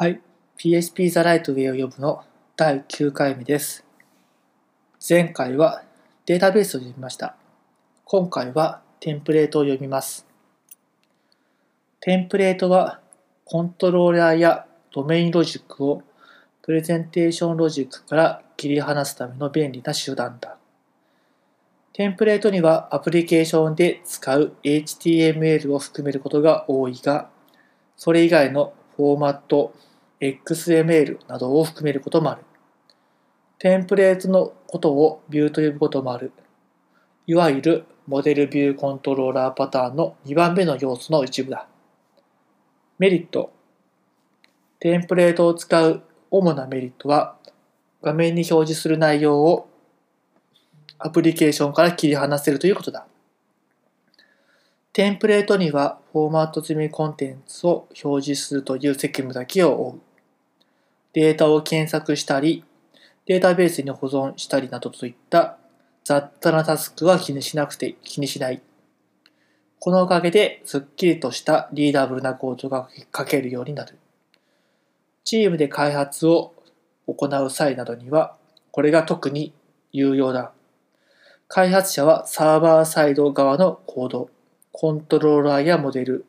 [0.00, 0.20] はい。
[0.58, 2.22] PHP ザライトウェイを呼ぶの
[2.56, 3.84] 第9回目です。
[5.08, 5.82] 前回は
[6.24, 7.34] データベースを読みました。
[8.04, 10.24] 今回はテンプレートを読みます。
[11.98, 13.00] テンプレートは
[13.44, 16.04] コントローラーやドメインロジックを
[16.62, 20.58] プレゼンテーションロジックから切り離すための便利な手段だ。
[21.92, 27.30] テンプレートにはアプリケーションで使う HTML を含めることが多いが、
[27.96, 29.72] それ以外のフォーマット、
[30.20, 32.42] XML などを含めることもある。
[33.60, 36.32] テンプレートのことをビューと呼ぶこともある。
[37.28, 41.68] いわゆるモデルビューコントローラーパターンの2番目の要素の一部だ。
[42.98, 43.52] メリット。
[44.80, 46.02] テンプレートを使う
[46.32, 47.36] 主なメリットは、
[48.02, 49.68] 画面に表示する内容を
[50.98, 53.06] アプリケーションから切り離せるということだ。
[54.92, 60.00] テンプレートにはフォーマット済みコンテンツを表示するという責務だけを負う。
[61.12, 62.64] データを検索したり、
[63.26, 65.58] データベースに保存したりなどといった
[66.04, 68.62] 雑多なタスクは気にしなくて気にしない。
[69.80, 73.98] このおかげですっきりとしたリーダブルなコードが書けるようになる。
[75.24, 76.54] チームで開発を
[77.06, 78.36] 行う際などには、
[78.70, 79.52] これが特に
[79.92, 80.52] 有用だ。
[81.46, 84.30] 開発者はサーバーサイド側のコード、
[84.80, 86.24] コントローラーやモデル、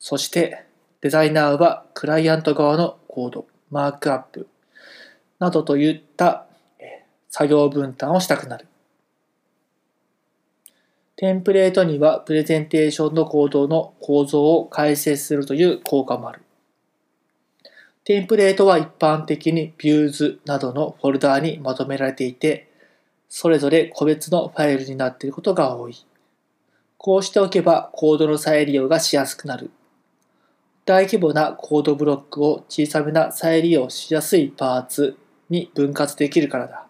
[0.00, 0.64] そして
[1.00, 4.48] デザイナーはクライアント側のコード、マークアップ
[5.38, 6.44] などといった
[7.28, 8.66] 作業分担をしたくなる。
[11.14, 16.42] テンプレートにはプレゼンテーションのコードの構造を解説するという効果もある。
[18.02, 22.68] テンプレートは一般的に Views などのフォルダーにまとめられていて、
[23.28, 25.94] それぞれ個別のファイルになっていることが多い。
[27.04, 29.70] こうしておけばコードの再利用がしやすくなる。
[30.86, 35.18] 大規模なコードブロックを小さめな再利用しやすいパーツ
[35.50, 36.86] に分割できるからだ。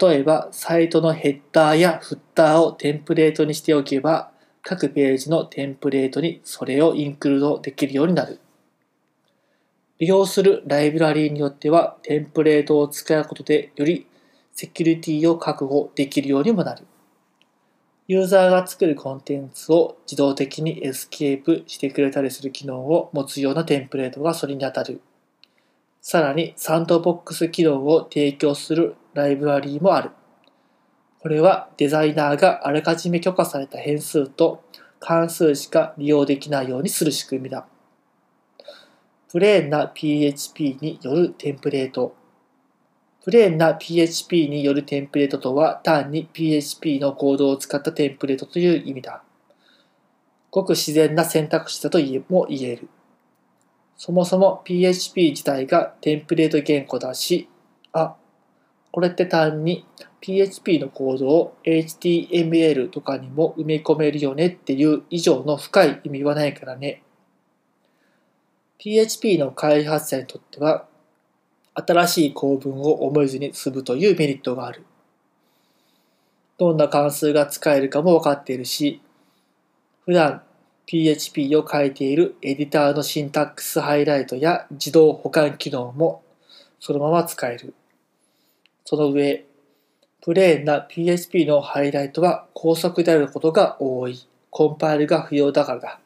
[0.00, 4.30] 例えば、サイトのヘッダーやフッターをテンプレートにしておけば、
[4.62, 8.38] 各ページのテンプレートにそれをインクルードできるようになる。
[9.98, 14.06] 利用するライブラリーによっては、テンプレートを使うことでより
[14.52, 16.86] セキュリティを確保できるようにもなる。
[18.12, 25.00] ユーザーが作るコンテンツを自動的にエスケープしてくれたりする機能を持つようなテンプレートがそれに当たる。
[26.02, 30.10] さらにサンドボックス機能を提供するライブラリーもある。
[31.20, 34.62] これはデザイナーがあらかじめ許可された変数と
[35.00, 37.66] 関数しか利用できないようにする仕組みだ。
[39.30, 42.14] プレーンな PHP によるテンプレート。
[43.24, 49.22] プレーンな PHP によるテンプレートとは単に PHP のコードを使ったテンプレートという意味だ。
[50.50, 52.88] ごく自然な選択肢だとも言える。
[53.96, 57.48] そもそも PHP 自体がテンプレート言語だし、
[57.92, 58.16] あ、
[58.90, 59.86] これって単に
[60.20, 67.04] PHP のコードを HTML とかにも埋め込めるよねっていう以上の深い意味はないからね。
[68.78, 70.86] PHP の開発者にとっては
[71.74, 74.84] 新しい構文を思えずに済むというメリットがある。
[76.58, 79.00] どんな関数が使えるかも分かっているし、
[80.04, 80.42] 普段
[80.86, 86.22] PHP を書いているエディターのシンタックスハイライトや自動保管機能も
[86.80, 87.74] そのまま使える。
[88.84, 89.44] その上、
[90.20, 94.26] プレーンな PHP のハイライトは高速であることが多い。
[94.50, 96.01] コンパイルが不要だからだ。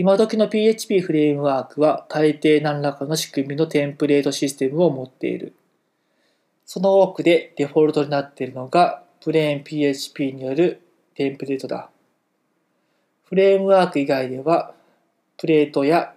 [0.00, 5.52] 今時の PHP フレームワークは大抵何らかの仕組みのテンプレートシステムを持っている。
[6.64, 10.80] その多くでデフォルトになっているのがプレーン PHP による
[11.14, 11.90] テンプレートだ。
[13.24, 14.72] フレームワーク以外では
[15.36, 16.14] プレートや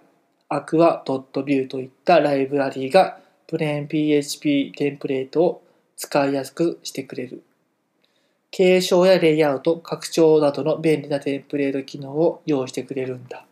[0.48, 5.62] aqua.view といったライブラリーがプレーン PHP テンプレートを
[5.98, 7.42] 使いやすくしてくれる。
[8.50, 13.44] 継承やレイアウト、拡張などの便利なテンプレート機能を用意してくれるんだ。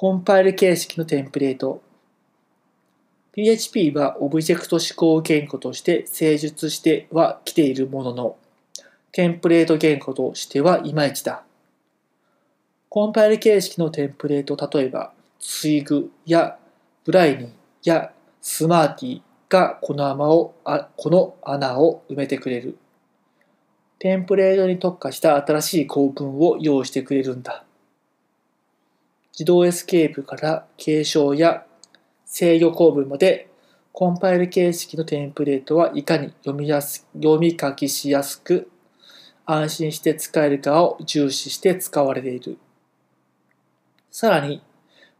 [0.00, 1.82] コンパイル形式のテンプレート。
[3.32, 8.36] PHP はオブジェクト指向言語として成熟してはきているものの、
[9.12, 11.42] テンプレート言語としてはいまいちだ。
[12.88, 16.56] コンパイル形式のテンプレート、例えば、ツイグや
[17.04, 17.50] ブライニー
[17.84, 18.10] や
[18.40, 19.20] スマーティ
[19.50, 22.78] がこの穴をあこの穴を埋めてくれる。
[23.98, 27.66] テンプレートに特化した新しい構文を用意してくれるんだ。
[29.32, 31.64] 自動エスケープから継承や
[32.24, 33.48] 制御構文まで
[33.92, 38.70] コンパイル形式のテンプレートはいかに読みやす読み書きしやすく
[39.52, 42.58] 安心して使えるかを重視して使われている。
[44.10, 44.62] さらに、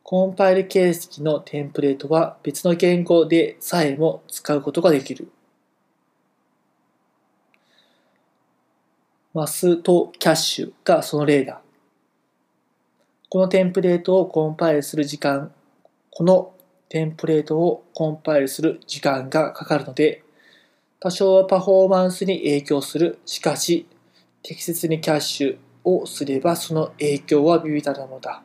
[0.02, 5.30] コンパイル形式のテンプレートは別の言語でさえも使うことができる。
[9.34, 11.60] マスとキャッシュがその例だ。
[13.32, 15.52] このテンプレートをコンパイルする時間、
[16.10, 16.52] この
[16.88, 20.24] テンプレートをコンパイルする時間がかかるので、
[20.98, 23.20] 多少はパフォーマンスに影響する。
[23.24, 23.86] しかし、
[24.42, 28.42] 適切にキャッシュをすればその影響は微々たるものだ。